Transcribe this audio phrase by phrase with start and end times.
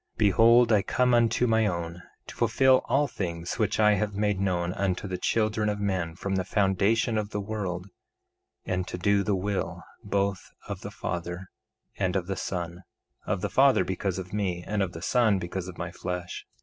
[0.15, 4.39] 1:14 Behold, I come unto my own, to fulfill all things which I have made
[4.39, 7.85] known unto the children of men from the foundation of the world,
[8.65, 11.45] and to do the will, both of the Father
[11.99, 15.77] and of the Son—of the Father because of me, and of the Son because of
[15.77, 16.47] my flesh.